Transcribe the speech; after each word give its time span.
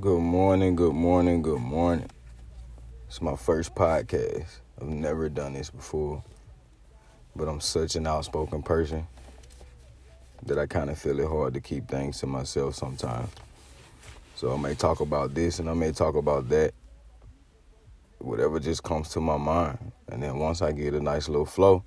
Good 0.00 0.20
morning, 0.20 0.76
good 0.76 0.94
morning, 0.94 1.42
good 1.42 1.58
morning. 1.58 2.08
It's 3.08 3.20
my 3.20 3.34
first 3.34 3.74
podcast. 3.74 4.60
I've 4.80 4.86
never 4.86 5.28
done 5.28 5.54
this 5.54 5.70
before, 5.70 6.22
but 7.34 7.48
I'm 7.48 7.60
such 7.60 7.96
an 7.96 8.06
outspoken 8.06 8.62
person 8.62 9.08
that 10.44 10.56
I 10.56 10.66
kind 10.66 10.88
of 10.88 11.00
feel 11.00 11.18
it 11.18 11.26
hard 11.26 11.54
to 11.54 11.60
keep 11.60 11.88
things 11.88 12.20
to 12.20 12.28
myself 12.28 12.76
sometimes. 12.76 13.28
So 14.36 14.54
I 14.54 14.56
may 14.56 14.76
talk 14.76 15.00
about 15.00 15.34
this 15.34 15.58
and 15.58 15.68
I 15.68 15.74
may 15.74 15.90
talk 15.90 16.14
about 16.14 16.48
that, 16.50 16.74
whatever 18.18 18.60
just 18.60 18.84
comes 18.84 19.08
to 19.08 19.20
my 19.20 19.36
mind. 19.36 19.90
And 20.12 20.22
then 20.22 20.38
once 20.38 20.62
I 20.62 20.70
get 20.70 20.94
a 20.94 21.00
nice 21.00 21.28
little 21.28 21.44
flow, 21.44 21.82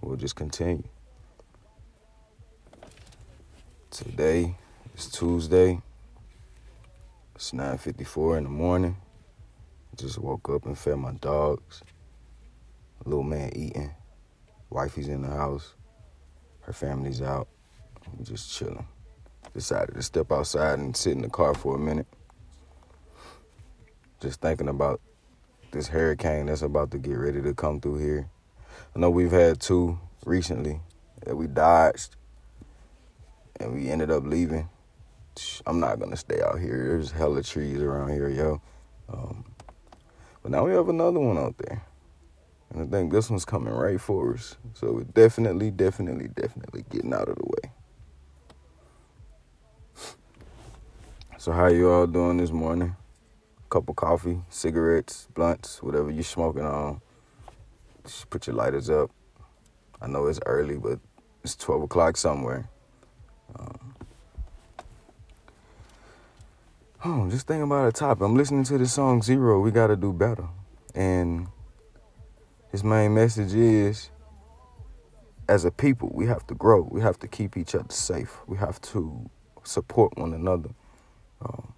we'll 0.00 0.14
just 0.14 0.36
continue. 0.36 0.84
Today 3.90 4.54
is 4.96 5.06
Tuesday. 5.10 5.80
It's 7.40 7.54
9:54 7.54 8.36
in 8.36 8.44
the 8.44 8.50
morning. 8.50 8.98
Just 9.96 10.18
woke 10.18 10.50
up 10.50 10.66
and 10.66 10.76
fed 10.76 10.98
my 10.98 11.12
dogs. 11.12 11.82
Little 13.06 13.22
man 13.22 13.50
eating. 13.56 13.94
Wifey's 14.68 15.08
in 15.08 15.22
the 15.22 15.30
house. 15.30 15.72
Her 16.60 16.74
family's 16.74 17.22
out. 17.22 17.48
We 18.14 18.26
just 18.26 18.52
chilling. 18.52 18.86
Decided 19.54 19.94
to 19.94 20.02
step 20.02 20.30
outside 20.30 20.80
and 20.80 20.94
sit 20.94 21.14
in 21.14 21.22
the 21.22 21.30
car 21.30 21.54
for 21.54 21.76
a 21.76 21.78
minute. 21.78 22.06
Just 24.20 24.42
thinking 24.42 24.68
about 24.68 25.00
this 25.70 25.88
hurricane 25.88 26.44
that's 26.44 26.60
about 26.60 26.90
to 26.90 26.98
get 26.98 27.14
ready 27.14 27.40
to 27.40 27.54
come 27.54 27.80
through 27.80 28.00
here. 28.00 28.28
I 28.94 28.98
know 28.98 29.08
we've 29.08 29.32
had 29.32 29.60
two 29.60 29.98
recently 30.26 30.82
that 31.24 31.34
we 31.34 31.46
dodged 31.46 32.16
and 33.58 33.72
we 33.72 33.88
ended 33.88 34.10
up 34.10 34.24
leaving. 34.24 34.68
I'm 35.66 35.80
not 35.80 35.98
gonna 35.98 36.16
stay 36.16 36.42
out 36.42 36.58
here. 36.58 36.88
There's 36.88 37.10
hella 37.10 37.42
trees 37.42 37.80
around 37.80 38.10
here, 38.12 38.28
yo. 38.28 38.60
Um, 39.12 39.44
but 40.42 40.50
now 40.52 40.64
we 40.64 40.72
have 40.72 40.88
another 40.88 41.20
one 41.20 41.38
out 41.38 41.56
there. 41.58 41.82
And 42.70 42.82
I 42.82 42.86
think 42.86 43.12
this 43.12 43.28
one's 43.28 43.44
coming 43.44 43.72
right 43.72 44.00
for 44.00 44.34
us. 44.34 44.56
So 44.74 44.92
we're 44.92 45.04
definitely, 45.04 45.70
definitely, 45.70 46.28
definitely 46.28 46.84
getting 46.88 47.12
out 47.12 47.28
of 47.28 47.36
the 47.36 47.44
way. 47.44 47.72
So 51.36 51.52
how 51.52 51.68
you 51.68 51.90
all 51.90 52.06
doing 52.06 52.36
this 52.36 52.50
morning? 52.50 52.94
Cup 53.70 53.88
of 53.88 53.96
coffee, 53.96 54.42
cigarettes, 54.50 55.26
blunts, 55.34 55.82
whatever 55.82 56.10
you 56.10 56.22
smoking 56.22 56.64
on. 56.64 57.00
Just 58.04 58.28
put 58.30 58.46
your 58.46 58.56
lighters 58.56 58.90
up. 58.90 59.10
I 60.02 60.06
know 60.06 60.26
it's 60.26 60.40
early, 60.46 60.76
but 60.76 60.98
it's 61.42 61.56
12 61.56 61.84
o'clock 61.84 62.16
somewhere. 62.16 62.68
Um, 63.58 63.79
oh, 67.04 67.28
just 67.30 67.46
thinking 67.46 67.62
about 67.62 67.88
a 67.88 67.92
topic. 67.92 68.22
I'm 68.22 68.36
listening 68.36 68.64
to 68.64 68.78
the 68.78 68.86
song 68.86 69.22
Z-Ro, 69.22 69.60
We 69.60 69.70
Gotta 69.70 69.96
Do 69.96 70.12
Better. 70.12 70.48
And 70.94 71.48
his 72.70 72.84
main 72.84 73.14
message 73.14 73.54
is 73.54 74.10
as 75.48 75.64
a 75.64 75.70
people, 75.70 76.10
we 76.12 76.26
have 76.26 76.46
to 76.48 76.54
grow. 76.54 76.82
We 76.90 77.00
have 77.00 77.18
to 77.20 77.28
keep 77.28 77.56
each 77.56 77.74
other 77.74 77.90
safe. 77.90 78.38
We 78.46 78.56
have 78.58 78.80
to 78.82 79.28
support 79.64 80.16
one 80.16 80.32
another. 80.32 80.70
Um, 81.42 81.72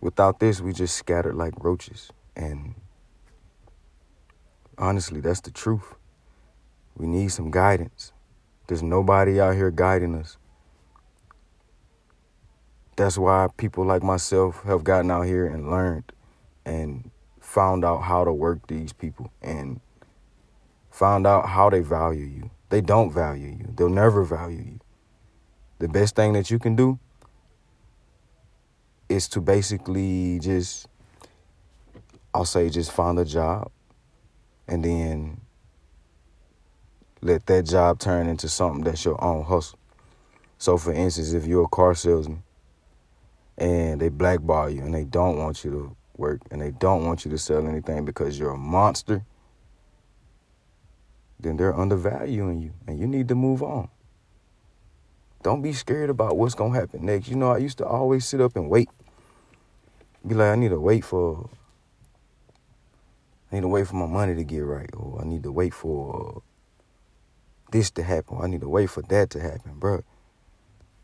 without 0.00 0.40
this, 0.40 0.60
we 0.60 0.72
just 0.72 0.96
scattered 0.96 1.36
like 1.36 1.52
roaches. 1.62 2.10
And 2.34 2.74
honestly, 4.78 5.20
that's 5.20 5.40
the 5.40 5.50
truth. 5.50 5.94
We 6.96 7.06
need 7.06 7.28
some 7.28 7.50
guidance. 7.50 8.12
There's 8.66 8.82
nobody 8.82 9.40
out 9.40 9.54
here 9.54 9.70
guiding 9.70 10.14
us. 10.14 10.38
That's 12.96 13.18
why 13.18 13.48
people 13.56 13.84
like 13.84 14.02
myself 14.02 14.62
have 14.64 14.84
gotten 14.84 15.10
out 15.10 15.22
here 15.22 15.46
and 15.46 15.68
learned 15.68 16.12
and 16.64 17.10
found 17.40 17.84
out 17.84 18.02
how 18.02 18.24
to 18.24 18.32
work 18.32 18.66
these 18.68 18.92
people 18.92 19.32
and 19.42 19.80
found 20.90 21.26
out 21.26 21.48
how 21.48 21.70
they 21.70 21.80
value 21.80 22.24
you. 22.24 22.50
They 22.70 22.80
don't 22.80 23.12
value 23.12 23.48
you. 23.48 23.66
They'll 23.74 23.88
never 23.88 24.22
value 24.22 24.62
you. 24.62 24.80
The 25.80 25.88
best 25.88 26.14
thing 26.14 26.34
that 26.34 26.50
you 26.52 26.60
can 26.60 26.76
do 26.76 26.98
is 29.08 29.28
to 29.28 29.40
basically 29.40 30.38
just 30.38 30.86
I'll 32.32 32.44
say 32.44 32.70
just 32.70 32.92
find 32.92 33.18
a 33.18 33.24
job 33.24 33.70
and 34.68 34.84
then 34.84 35.40
let 37.20 37.46
that 37.46 37.66
job 37.66 37.98
turn 37.98 38.28
into 38.28 38.48
something 38.48 38.84
that's 38.84 39.04
your 39.04 39.22
own 39.22 39.44
hustle. 39.44 39.78
So 40.58 40.78
for 40.78 40.92
instance, 40.92 41.32
if 41.32 41.46
you're 41.46 41.64
a 41.64 41.68
car 41.68 41.94
salesman 41.94 42.43
and 43.56 44.00
they 44.00 44.08
blackball 44.08 44.68
you 44.68 44.82
and 44.82 44.94
they 44.94 45.04
don't 45.04 45.38
want 45.38 45.64
you 45.64 45.70
to 45.70 45.96
work 46.16 46.40
and 46.50 46.60
they 46.60 46.70
don't 46.70 47.04
want 47.06 47.24
you 47.24 47.30
to 47.30 47.38
sell 47.38 47.66
anything 47.66 48.04
because 48.04 48.38
you're 48.38 48.50
a 48.50 48.58
monster, 48.58 49.24
then 51.38 51.56
they're 51.56 51.78
undervaluing 51.78 52.60
you 52.60 52.72
and 52.86 52.98
you 52.98 53.06
need 53.06 53.28
to 53.28 53.34
move 53.34 53.62
on. 53.62 53.88
Don't 55.42 55.62
be 55.62 55.72
scared 55.72 56.10
about 56.10 56.36
what's 56.36 56.54
gonna 56.54 56.78
happen 56.78 57.04
next. 57.04 57.28
You 57.28 57.36
know, 57.36 57.52
I 57.52 57.58
used 57.58 57.78
to 57.78 57.86
always 57.86 58.24
sit 58.24 58.40
up 58.40 58.56
and 58.56 58.70
wait. 58.70 58.88
Be 60.26 60.34
like, 60.34 60.52
I 60.52 60.56
need 60.56 60.70
to 60.70 60.80
wait 60.80 61.04
for 61.04 61.50
I 63.54 63.56
need 63.56 63.62
to 63.62 63.68
wait 63.68 63.86
for 63.86 63.94
my 63.94 64.06
money 64.06 64.34
to 64.34 64.42
get 64.42 64.60
right, 64.60 64.90
or 64.94 65.20
I 65.20 65.24
need 65.24 65.44
to 65.44 65.52
wait 65.52 65.74
for 65.74 66.42
this 67.70 67.90
to 67.92 68.02
happen. 68.02 68.38
I 68.40 68.48
need 68.48 68.62
to 68.62 68.68
wait 68.68 68.90
for 68.90 69.02
that 69.02 69.30
to 69.30 69.40
happen, 69.40 69.78
bro. 69.78 70.02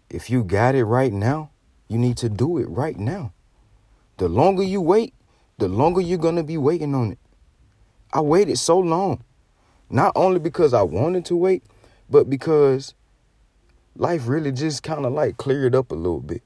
If 0.09 0.31
you 0.31 0.43
got 0.43 0.75
it 0.75 0.85
right 0.85 1.13
now, 1.13 1.51
you 1.91 1.99
need 1.99 2.17
to 2.19 2.29
do 2.29 2.57
it 2.59 2.69
right 2.69 2.97
now. 2.97 3.33
The 4.19 4.29
longer 4.29 4.63
you 4.63 4.81
wait, 4.81 5.13
the 5.59 5.67
longer 5.67 6.01
you're 6.01 6.19
gonna 6.19 6.45
be 6.45 6.57
waiting 6.57 6.95
on 6.95 7.11
it. 7.11 7.19
I 8.13 8.21
waited 8.21 8.59
so 8.59 8.79
long, 8.79 9.25
not 9.91 10.13
only 10.15 10.39
because 10.39 10.73
I 10.73 10.83
wanted 10.83 11.25
to 11.27 11.37
wait, 11.37 11.65
but 12.09 12.31
because 12.31 12.95
life 13.97 14.29
really 14.29 14.53
just 14.53 14.85
kind 14.85 15.05
of 15.05 15.13
like 15.13 15.37
cleared 15.37 15.75
up 15.75 15.91
a 15.91 15.97
little 15.97 16.21
bit. 16.21 16.43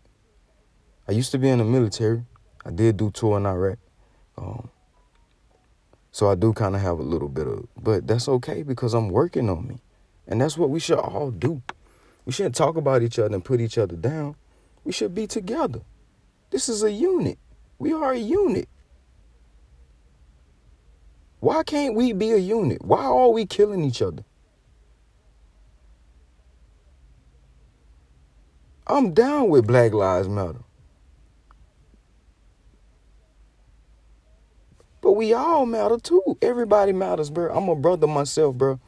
I 1.06 1.12
used 1.12 1.30
to 1.32 1.38
be 1.38 1.50
in 1.50 1.58
the 1.58 1.64
military. 1.64 2.24
I 2.64 2.70
did 2.70 2.96
do 2.96 3.10
tour 3.10 3.36
in 3.36 3.44
Iraq. 3.44 3.78
Um, 4.38 4.70
so 6.10 6.30
I 6.30 6.36
do 6.36 6.54
kind 6.54 6.74
of 6.74 6.80
have 6.80 6.98
a 6.98 7.02
little 7.02 7.28
bit 7.28 7.46
of, 7.46 7.68
but 7.76 8.06
that's 8.06 8.28
okay 8.28 8.62
because 8.62 8.94
I'm 8.94 9.10
working 9.10 9.50
on 9.50 9.68
me. 9.68 9.82
And 10.26 10.40
that's 10.40 10.56
what 10.56 10.70
we 10.70 10.80
should 10.80 10.98
all 10.98 11.30
do. 11.30 11.60
We 12.24 12.32
shouldn't 12.32 12.54
talk 12.54 12.76
about 12.76 13.02
each 13.02 13.18
other 13.18 13.34
and 13.34 13.44
put 13.44 13.60
each 13.60 13.76
other 13.76 13.96
down. 13.96 14.36
We 14.84 14.92
should 14.92 15.14
be 15.14 15.26
together. 15.26 15.80
This 16.50 16.68
is 16.68 16.82
a 16.82 16.92
unit. 16.92 17.38
We 17.78 17.92
are 17.92 18.12
a 18.12 18.18
unit. 18.18 18.68
Why 21.40 21.62
can't 21.62 21.94
we 21.94 22.12
be 22.12 22.30
a 22.32 22.38
unit? 22.38 22.84
Why 22.84 23.04
are 23.04 23.30
we 23.30 23.44
killing 23.46 23.84
each 23.84 24.00
other? 24.00 24.24
I'm 28.86 29.12
down 29.12 29.48
with 29.48 29.66
Black 29.66 29.92
Lives 29.92 30.28
Matter. 30.28 30.60
But 35.00 35.12
we 35.12 35.34
all 35.34 35.66
matter 35.66 35.98
too. 35.98 36.38
Everybody 36.40 36.92
matters, 36.92 37.28
bro. 37.28 37.54
I'm 37.54 37.68
a 37.68 37.76
brother 37.76 38.06
myself, 38.06 38.54
bro. 38.56 38.80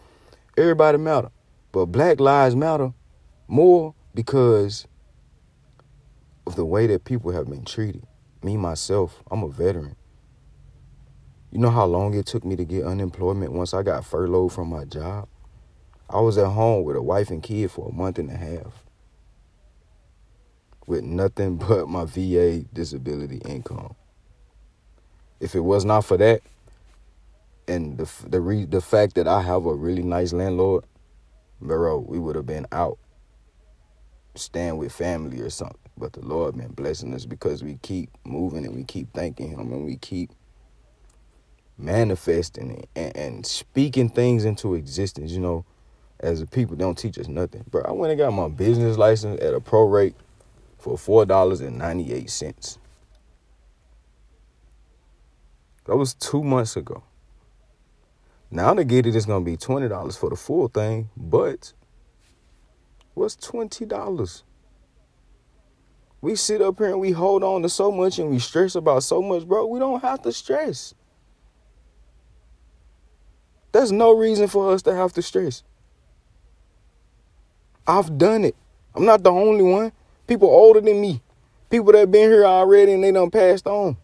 Everybody 0.56 0.96
matter. 0.96 1.30
But 1.72 1.86
Black 1.86 2.20
Lives 2.20 2.56
Matter 2.56 2.94
more 3.48 3.94
because 4.14 4.86
of 6.46 6.56
the 6.56 6.64
way 6.64 6.86
that 6.86 7.04
people 7.04 7.32
have 7.32 7.48
been 7.48 7.64
treated. 7.64 8.06
Me, 8.42 8.56
myself, 8.56 9.22
I'm 9.30 9.42
a 9.42 9.48
veteran. 9.48 9.96
You 11.50 11.58
know 11.58 11.70
how 11.70 11.86
long 11.86 12.14
it 12.14 12.26
took 12.26 12.44
me 12.44 12.56
to 12.56 12.64
get 12.64 12.84
unemployment 12.84 13.52
once 13.52 13.72
I 13.74 13.82
got 13.82 14.04
furloughed 14.04 14.52
from 14.52 14.68
my 14.68 14.84
job? 14.84 15.28
I 16.08 16.20
was 16.20 16.38
at 16.38 16.46
home 16.48 16.84
with 16.84 16.96
a 16.96 17.02
wife 17.02 17.30
and 17.30 17.42
kid 17.42 17.70
for 17.70 17.88
a 17.88 17.92
month 17.92 18.18
and 18.18 18.30
a 18.30 18.36
half 18.36 18.84
with 20.86 21.02
nothing 21.02 21.56
but 21.68 21.88
my 21.88 22.04
VA 22.04 22.64
disability 22.72 23.38
income. 23.38 23.94
If 25.40 25.54
it 25.54 25.60
was 25.60 25.84
not 25.84 26.04
for 26.04 26.16
that, 26.16 26.40
and 27.68 27.98
the 27.98 28.10
the 28.28 28.40
re, 28.40 28.64
the 28.64 28.80
fact 28.80 29.16
that 29.16 29.26
I 29.26 29.42
have 29.42 29.66
a 29.66 29.74
really 29.74 30.02
nice 30.02 30.32
landlord, 30.32 30.84
bro, 31.60 31.98
we 31.98 32.18
would 32.18 32.36
have 32.36 32.46
been 32.46 32.66
out, 32.72 32.98
staying 34.34 34.76
with 34.78 34.92
family 34.92 35.40
or 35.40 35.50
something. 35.50 35.85
But 35.98 36.12
the 36.12 36.20
Lord 36.20 36.56
been 36.56 36.72
blessing 36.72 37.14
us 37.14 37.26
because 37.26 37.62
we 37.64 37.78
keep 37.82 38.10
moving 38.24 38.66
and 38.66 38.74
we 38.74 38.84
keep 38.84 39.12
thanking 39.14 39.50
Him 39.50 39.72
and 39.72 39.84
we 39.84 39.96
keep 39.96 40.30
manifesting 41.78 42.86
and, 42.96 43.16
and 43.16 43.46
speaking 43.46 44.08
things 44.08 44.44
into 44.44 44.74
existence. 44.74 45.32
You 45.32 45.40
know, 45.40 45.64
as 46.20 46.40
a 46.40 46.46
people, 46.46 46.76
don't 46.76 46.98
teach 46.98 47.18
us 47.18 47.28
nothing. 47.28 47.64
Bro, 47.70 47.82
I 47.82 47.92
went 47.92 48.12
and 48.12 48.18
got 48.18 48.32
my 48.32 48.48
business 48.48 48.98
license 48.98 49.40
at 49.40 49.54
a 49.54 49.60
pro 49.60 49.84
rate 49.86 50.14
for 50.78 50.98
four 50.98 51.26
dollars 51.26 51.60
and 51.60 51.78
ninety 51.78 52.12
eight 52.12 52.30
cents. 52.30 52.78
That 55.86 55.96
was 55.96 56.14
two 56.14 56.42
months 56.42 56.76
ago. 56.76 57.02
Now 58.50 58.74
to 58.74 58.84
get 58.84 59.06
it, 59.06 59.16
it's 59.16 59.26
gonna 59.26 59.44
be 59.44 59.56
twenty 59.56 59.88
dollars 59.88 60.16
for 60.16 60.30
the 60.30 60.36
full 60.36 60.68
thing, 60.68 61.10
but 61.16 61.72
what's 63.14 63.36
twenty 63.36 63.84
dollars? 63.86 64.44
We 66.26 66.34
sit 66.34 66.60
up 66.60 66.78
here 66.78 66.88
and 66.88 66.98
we 66.98 67.12
hold 67.12 67.44
on 67.44 67.62
to 67.62 67.68
so 67.68 67.92
much 67.92 68.18
and 68.18 68.28
we 68.28 68.40
stress 68.40 68.74
about 68.74 69.04
so 69.04 69.22
much, 69.22 69.46
bro. 69.46 69.64
We 69.64 69.78
don't 69.78 70.02
have 70.02 70.22
to 70.22 70.32
stress. 70.32 70.92
There's 73.70 73.92
no 73.92 74.10
reason 74.10 74.48
for 74.48 74.72
us 74.72 74.82
to 74.82 74.94
have 74.96 75.12
to 75.12 75.22
stress. 75.22 75.62
I've 77.86 78.18
done 78.18 78.42
it. 78.42 78.56
I'm 78.96 79.04
not 79.04 79.22
the 79.22 79.30
only 79.30 79.62
one. 79.62 79.92
People 80.26 80.48
older 80.48 80.80
than 80.80 81.00
me, 81.00 81.22
people 81.70 81.92
that 81.92 82.10
been 82.10 82.28
here 82.28 82.44
already 82.44 82.94
and 82.94 83.04
they 83.04 83.12
done 83.12 83.30
passed 83.30 83.68
on. 83.68 83.96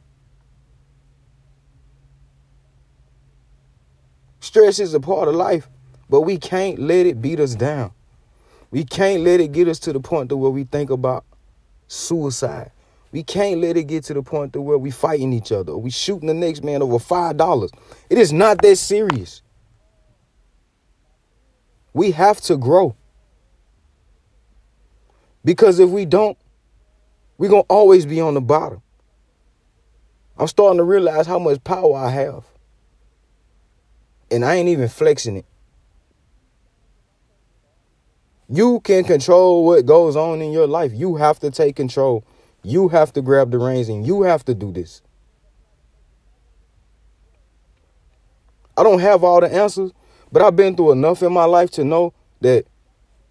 Stress 4.38 4.78
is 4.78 4.94
a 4.94 5.00
part 5.00 5.26
of 5.26 5.34
life, 5.34 5.68
but 6.08 6.20
we 6.20 6.38
can't 6.38 6.78
let 6.78 7.04
it 7.04 7.20
beat 7.20 7.40
us 7.40 7.56
down. 7.56 7.90
We 8.70 8.84
can't 8.84 9.24
let 9.24 9.40
it 9.40 9.50
get 9.50 9.66
us 9.66 9.80
to 9.80 9.92
the 9.92 9.98
point 9.98 10.28
to 10.28 10.36
where 10.36 10.52
we 10.52 10.62
think 10.62 10.88
about 10.88 11.24
suicide. 11.92 12.70
We 13.12 13.22
can't 13.22 13.60
let 13.60 13.76
it 13.76 13.84
get 13.84 14.04
to 14.04 14.14
the 14.14 14.22
point 14.22 14.54
to 14.54 14.62
where 14.62 14.78
we 14.78 14.90
fighting 14.90 15.32
each 15.32 15.52
other 15.52 15.72
or 15.72 15.80
we 15.80 15.90
shooting 15.90 16.28
the 16.28 16.34
next 16.34 16.64
man 16.64 16.82
over 16.82 16.98
five 16.98 17.36
dollars. 17.36 17.70
It 18.08 18.18
is 18.18 18.32
not 18.32 18.62
that 18.62 18.76
serious. 18.76 19.42
We 21.92 22.12
have 22.12 22.40
to 22.42 22.56
grow. 22.56 22.96
Because 25.44 25.78
if 25.78 25.90
we 25.90 26.06
don't, 26.06 26.38
we're 27.36 27.50
to 27.50 27.66
always 27.68 28.06
be 28.06 28.20
on 28.20 28.34
the 28.34 28.40
bottom. 28.40 28.80
I'm 30.38 30.46
starting 30.46 30.78
to 30.78 30.84
realize 30.84 31.26
how 31.26 31.38
much 31.38 31.62
power 31.64 31.96
I 31.96 32.10
have. 32.10 32.44
And 34.30 34.44
I 34.44 34.54
ain't 34.54 34.68
even 34.68 34.88
flexing 34.88 35.36
it. 35.36 35.46
You 38.52 38.80
can 38.80 39.02
control 39.04 39.64
what 39.64 39.86
goes 39.86 40.14
on 40.14 40.42
in 40.42 40.52
your 40.52 40.66
life. 40.66 40.92
You 40.94 41.16
have 41.16 41.40
to 41.40 41.50
take 41.50 41.74
control. 41.74 42.22
You 42.62 42.88
have 42.88 43.10
to 43.14 43.22
grab 43.22 43.50
the 43.50 43.58
reins 43.58 43.88
and 43.88 44.06
you 44.06 44.22
have 44.22 44.44
to 44.44 44.54
do 44.54 44.70
this. 44.70 45.00
I 48.76 48.82
don't 48.82 49.00
have 49.00 49.24
all 49.24 49.40
the 49.40 49.50
answers, 49.50 49.92
but 50.30 50.42
I've 50.42 50.54
been 50.54 50.76
through 50.76 50.92
enough 50.92 51.22
in 51.22 51.32
my 51.32 51.46
life 51.46 51.70
to 51.72 51.84
know 51.84 52.12
that 52.42 52.66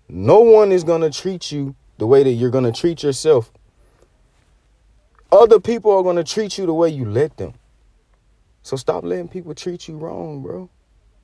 no 0.10 0.40
one 0.40 0.72
is 0.72 0.84
going 0.84 1.02
to 1.02 1.12
treat 1.12 1.52
you 1.52 1.76
the 2.00 2.08
way 2.08 2.24
that 2.24 2.32
you're 2.32 2.50
going 2.50 2.64
to 2.64 2.72
treat 2.72 3.04
yourself. 3.04 3.52
Other 5.32 5.60
people 5.60 5.96
are 5.96 6.02
going 6.02 6.16
to 6.16 6.24
treat 6.24 6.58
you 6.58 6.66
the 6.66 6.74
way 6.74 6.90
you 6.90 7.06
let 7.06 7.38
them. 7.38 7.54
So 8.64 8.76
stop 8.76 9.04
letting 9.04 9.28
people 9.28 9.54
treat 9.54 9.88
you 9.88 9.98
wrong, 9.98 10.42
bro. 10.42 10.68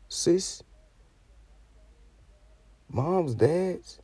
Sis. 0.07 0.61
Moms, 2.89 3.35
dads, 3.35 3.99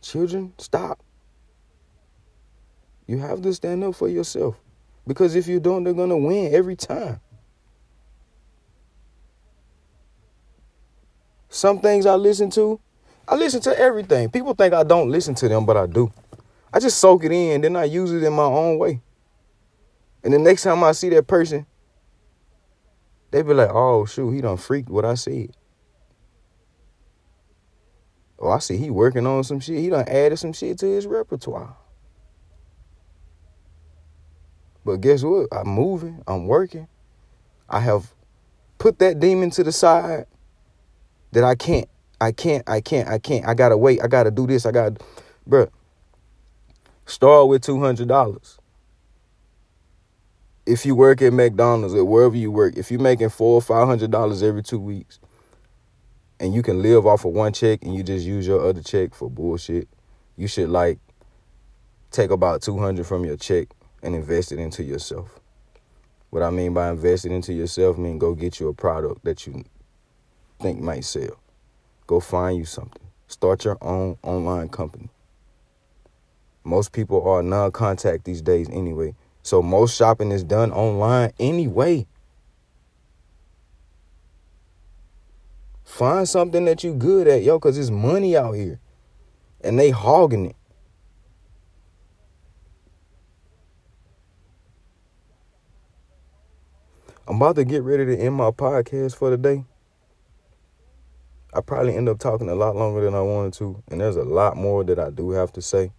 children, 0.00 0.52
stop. 0.58 1.02
You 3.06 3.18
have 3.18 3.42
to 3.42 3.52
stand 3.52 3.84
up 3.84 3.94
for 3.94 4.08
yourself. 4.08 4.56
Because 5.06 5.34
if 5.34 5.46
you 5.46 5.60
don't, 5.60 5.84
they're 5.84 5.92
going 5.92 6.10
to 6.10 6.16
win 6.16 6.54
every 6.54 6.76
time. 6.76 7.20
Some 11.48 11.80
things 11.80 12.06
I 12.06 12.14
listen 12.14 12.50
to, 12.50 12.80
I 13.28 13.36
listen 13.36 13.60
to 13.62 13.78
everything. 13.78 14.30
People 14.30 14.54
think 14.54 14.74
I 14.74 14.82
don't 14.82 15.10
listen 15.10 15.34
to 15.36 15.48
them, 15.48 15.66
but 15.66 15.76
I 15.76 15.86
do. 15.86 16.12
I 16.72 16.80
just 16.80 16.98
soak 16.98 17.24
it 17.24 17.30
in, 17.30 17.60
then 17.60 17.76
I 17.76 17.84
use 17.84 18.12
it 18.12 18.24
in 18.24 18.32
my 18.32 18.42
own 18.42 18.78
way. 18.78 19.00
And 20.24 20.32
the 20.32 20.38
next 20.38 20.64
time 20.64 20.82
I 20.82 20.92
see 20.92 21.10
that 21.10 21.26
person, 21.26 21.66
they 23.30 23.42
be 23.42 23.54
like, 23.54 23.70
oh 23.70 24.04
shoot, 24.06 24.32
he 24.32 24.40
done 24.40 24.56
freaked 24.56 24.88
what 24.88 25.04
I 25.04 25.14
said. 25.14 25.54
Oh, 28.38 28.50
I 28.50 28.58
see 28.58 28.76
he 28.76 28.90
working 28.90 29.26
on 29.26 29.44
some 29.44 29.60
shit. 29.60 29.78
He 29.78 29.90
done 29.90 30.08
added 30.08 30.38
some 30.38 30.52
shit 30.52 30.78
to 30.78 30.86
his 30.86 31.06
repertoire. 31.06 31.76
But 34.84 35.00
guess 35.00 35.22
what? 35.22 35.48
I'm 35.52 35.68
moving. 35.68 36.22
I'm 36.26 36.46
working. 36.46 36.88
I 37.68 37.80
have 37.80 38.12
put 38.78 38.98
that 38.98 39.18
demon 39.18 39.50
to 39.50 39.64
the 39.64 39.72
side 39.72 40.26
that 41.32 41.44
I 41.44 41.54
can't 41.54 41.88
I 42.20 42.32
can't, 42.32 42.68
I 42.68 42.80
can't, 42.80 43.08
I 43.08 43.18
can't. 43.18 43.46
I 43.46 43.54
gotta 43.54 43.76
wait. 43.76 44.02
I 44.02 44.06
gotta 44.06 44.30
do 44.30 44.46
this. 44.46 44.66
I 44.66 44.72
gotta, 44.72 44.96
bruh. 45.48 45.68
Start 47.06 47.48
with 47.48 47.62
two 47.62 47.80
hundred 47.80 48.08
dollars. 48.08 48.58
If 50.64 50.86
you 50.86 50.94
work 50.94 51.20
at 51.20 51.34
McDonald's 51.34 51.94
or 51.94 52.04
wherever 52.04 52.36
you 52.36 52.50
work, 52.50 52.76
if 52.76 52.90
you're 52.90 53.00
making 53.00 53.28
four 53.28 53.56
or 53.56 53.62
five 53.62 53.86
hundred 53.86 54.10
dollars 54.10 54.42
every 54.42 54.62
two 54.62 54.78
weeks, 54.78 55.20
and 56.40 56.54
you 56.54 56.62
can 56.62 56.82
live 56.82 57.06
off 57.06 57.24
of 57.24 57.32
one 57.32 57.52
check 57.52 57.82
and 57.82 57.94
you 57.94 58.02
just 58.02 58.26
use 58.26 58.46
your 58.46 58.66
other 58.66 58.82
check 58.82 59.14
for 59.14 59.30
bullshit, 59.30 59.88
you 60.36 60.46
should 60.48 60.68
like 60.68 60.98
take 62.10 62.30
about 62.30 62.62
two 62.62 62.78
hundred 62.78 63.06
from 63.06 63.24
your 63.24 63.36
check 63.36 63.68
and 64.02 64.14
invest 64.14 64.52
it 64.52 64.58
into 64.58 64.82
yourself. 64.82 65.40
What 66.30 66.42
I 66.42 66.50
mean 66.50 66.74
by 66.74 66.90
investing 66.90 67.32
into 67.32 67.52
yourself, 67.52 67.96
mean 67.96 68.18
go 68.18 68.34
get 68.34 68.58
you 68.58 68.68
a 68.68 68.74
product 68.74 69.24
that 69.24 69.46
you 69.46 69.64
think 70.60 70.80
might 70.80 71.04
sell. 71.04 71.38
Go 72.06 72.20
find 72.20 72.58
you 72.58 72.64
something. 72.64 73.02
Start 73.28 73.64
your 73.64 73.78
own 73.80 74.16
online 74.22 74.68
company. 74.68 75.08
Most 76.64 76.92
people 76.92 77.26
are 77.28 77.42
non 77.42 77.70
contact 77.72 78.24
these 78.24 78.42
days 78.42 78.68
anyway. 78.70 79.14
So 79.42 79.62
most 79.62 79.96
shopping 79.96 80.32
is 80.32 80.42
done 80.42 80.72
online 80.72 81.32
anyway. 81.38 82.06
Find 85.84 86.28
something 86.28 86.64
that 86.64 86.82
you 86.82 86.94
good 86.94 87.28
at, 87.28 87.42
yo, 87.42 87.58
because 87.58 87.76
there's 87.76 87.90
money 87.90 88.36
out 88.36 88.52
here. 88.52 88.80
And 89.60 89.78
they 89.78 89.90
hogging 89.90 90.46
it. 90.46 90.56
I'm 97.26 97.36
about 97.36 97.56
to 97.56 97.64
get 97.64 97.82
ready 97.82 98.04
to 98.04 98.16
end 98.16 98.34
my 98.34 98.50
podcast 98.50 99.16
for 99.16 99.30
the 99.30 99.38
day. 99.38 99.64
I 101.54 101.60
probably 101.60 101.96
end 101.96 102.08
up 102.08 102.18
talking 102.18 102.48
a 102.48 102.54
lot 102.54 102.76
longer 102.76 103.02
than 103.02 103.14
I 103.14 103.22
wanted 103.22 103.54
to, 103.54 103.82
and 103.88 104.00
there's 104.00 104.16
a 104.16 104.24
lot 104.24 104.56
more 104.56 104.84
that 104.84 104.98
I 104.98 105.10
do 105.10 105.30
have 105.30 105.52
to 105.52 105.62
say. 105.62 105.92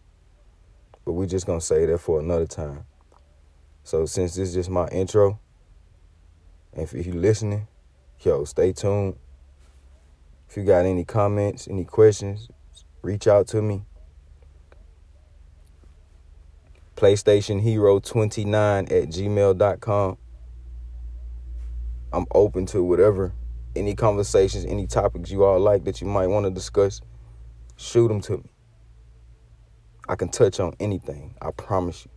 But 1.05 1.13
we're 1.13 1.25
just 1.25 1.45
gonna 1.47 1.61
say 1.61 1.85
that 1.85 1.99
for 1.99 2.19
another 2.19 2.45
time. 2.45 2.85
So 3.83 4.05
since 4.05 4.35
this 4.35 4.49
is 4.49 4.53
just 4.53 4.69
my 4.69 4.87
intro, 4.89 5.39
if 6.73 6.93
you're 6.93 7.15
listening, 7.15 7.67
yo, 8.19 8.43
stay 8.43 8.73
tuned. 8.73 9.15
If 10.49 10.57
you 10.57 10.63
got 10.63 10.85
any 10.85 11.03
comments, 11.03 11.67
any 11.67 11.85
questions, 11.85 12.49
reach 13.01 13.27
out 13.27 13.47
to 13.47 13.61
me. 13.61 13.83
PlayStation 16.95 17.61
Hero 17.61 17.99
29 17.99 18.85
at 18.85 18.89
gmail.com. 19.09 20.17
I'm 22.13 22.25
open 22.33 22.65
to 22.67 22.81
whatever 22.83 23.33
any 23.75 23.93
conversations, 23.95 24.65
any 24.65 24.87
topics 24.87 25.29
you 25.29 25.43
all 25.43 25.59
like 25.59 25.83
that 25.83 26.01
you 26.01 26.07
might 26.07 26.27
want 26.27 26.45
to 26.45 26.51
discuss, 26.51 27.01
shoot 27.75 28.07
them 28.07 28.21
to 28.21 28.37
me. 28.37 28.49
I 30.07 30.15
can 30.15 30.29
touch 30.29 30.59
on 30.59 30.73
anything. 30.79 31.35
I 31.41 31.51
promise 31.51 32.05
you. 32.05 32.11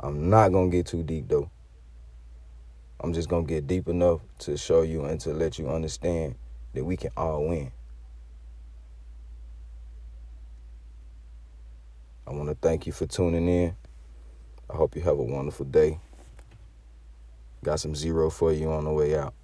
I'm 0.00 0.30
not 0.30 0.52
going 0.52 0.70
to 0.70 0.76
get 0.76 0.86
too 0.86 1.02
deep 1.02 1.28
though. 1.28 1.50
I'm 3.02 3.12
just 3.12 3.28
going 3.28 3.46
to 3.46 3.52
get 3.52 3.66
deep 3.66 3.88
enough 3.88 4.20
to 4.40 4.56
show 4.56 4.82
you 4.82 5.04
and 5.04 5.20
to 5.20 5.30
let 5.32 5.58
you 5.58 5.68
understand 5.68 6.36
that 6.74 6.84
we 6.84 6.96
can 6.96 7.10
all 7.16 7.48
win. 7.48 7.72
I 12.26 12.30
want 12.30 12.48
to 12.48 12.54
thank 12.54 12.86
you 12.86 12.92
for 12.92 13.06
tuning 13.06 13.48
in. 13.48 13.74
I 14.70 14.76
hope 14.76 14.94
you 14.94 15.02
have 15.02 15.18
a 15.18 15.22
wonderful 15.22 15.66
day. 15.66 15.98
Got 17.64 17.80
some 17.80 17.94
Z-Ro 17.94 18.30
for 18.30 18.52
you 18.52 18.70
on 18.70 18.84
the 18.84 18.92
way 18.92 19.16
out. 19.16 19.34